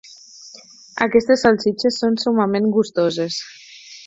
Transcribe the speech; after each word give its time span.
Aquestes 1.07 1.43
salsitxes 1.47 2.01
són 2.05 2.19
summament 2.25 2.67
gustoses. 2.79 3.41